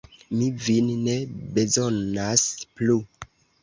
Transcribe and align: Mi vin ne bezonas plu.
Mi 0.37 0.47
vin 0.63 0.87
ne 1.03 1.15
bezonas 1.59 2.51
plu. 2.75 3.03